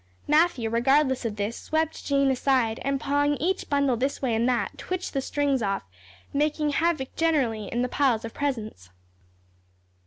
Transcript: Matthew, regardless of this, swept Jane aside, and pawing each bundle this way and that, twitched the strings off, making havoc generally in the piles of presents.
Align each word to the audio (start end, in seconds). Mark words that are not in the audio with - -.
Matthew, 0.27 0.67
regardless 0.71 1.25
of 1.25 1.35
this, 1.35 1.55
swept 1.55 2.03
Jane 2.03 2.31
aside, 2.31 2.79
and 2.83 2.99
pawing 2.99 3.35
each 3.37 3.69
bundle 3.69 3.95
this 3.95 4.19
way 4.19 4.33
and 4.33 4.49
that, 4.49 4.75
twitched 4.79 5.13
the 5.13 5.21
strings 5.21 5.61
off, 5.61 5.83
making 6.33 6.71
havoc 6.71 7.15
generally 7.15 7.67
in 7.67 7.83
the 7.83 7.87
piles 7.87 8.25
of 8.25 8.33
presents. 8.33 8.89